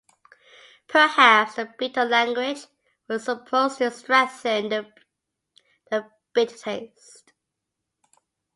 Perhaps 0.87 1.57
the 1.57 1.71
bitter 1.77 2.03
language 2.05 2.65
was 3.07 3.25
supposed 3.25 3.77
to 3.77 3.91
strengthen 3.91 4.87
the 5.91 6.11
bitter 6.33 6.57
taste. 6.57 7.33